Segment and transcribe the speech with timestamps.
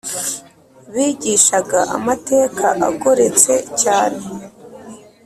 [0.93, 4.21] bigishaga amateka agoretse cyane